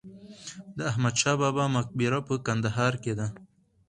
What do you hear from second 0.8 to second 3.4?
احمدشاه بابا په مقبره په کندهار کې ده.